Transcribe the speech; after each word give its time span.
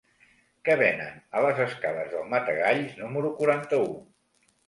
Què 0.67 0.75
venen 0.79 1.19
a 1.35 1.43
les 1.47 1.59
escales 1.65 2.09
del 2.15 2.25
Matagalls 2.33 2.97
número 3.01 3.31
quaranta-u? 3.43 3.93